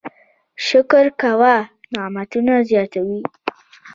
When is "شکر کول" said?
0.67-1.43